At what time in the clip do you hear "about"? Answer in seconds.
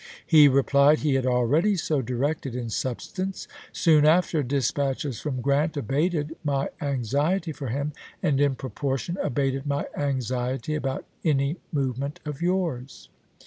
10.73-11.05